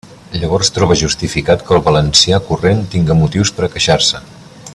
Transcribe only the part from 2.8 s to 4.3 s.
tinga motius per a queixar-se.